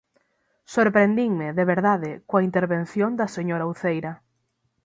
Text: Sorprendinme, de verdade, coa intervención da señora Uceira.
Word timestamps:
Sorprendinme, 0.75 1.47
de 1.57 1.63
verdade, 1.73 2.11
coa 2.29 2.45
intervención 2.49 3.11
da 3.19 3.27
señora 3.35 3.69
Uceira. 3.73 4.13